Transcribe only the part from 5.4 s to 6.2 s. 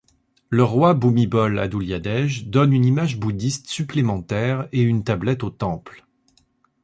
au temple.